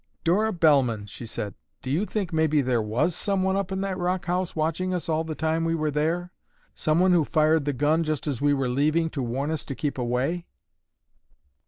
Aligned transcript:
"Dora 0.23 0.51
Bellman," 0.51 1.05
she 1.05 1.27
said, 1.27 1.53
"do 1.83 1.91
you 1.91 2.07
think 2.07 2.33
maybe 2.33 2.63
there 2.63 2.81
was 2.81 3.15
someone 3.15 3.55
up 3.55 3.71
in 3.71 3.81
that 3.81 3.99
rock 3.99 4.25
house 4.25 4.55
watching 4.55 4.95
us 4.95 5.07
all 5.07 5.23
the 5.23 5.35
time 5.35 5.63
we 5.63 5.75
were 5.75 5.91
there; 5.91 6.31
someone 6.73 7.11
who 7.11 7.23
fired 7.23 7.65
the 7.65 7.71
gun 7.73 8.03
just 8.03 8.25
as 8.25 8.41
we 8.41 8.51
were 8.51 8.67
leaving 8.67 9.11
to 9.11 9.21
warn 9.21 9.51
us 9.51 9.63
to 9.65 9.75
keep 9.75 9.99
away?" 9.99 10.47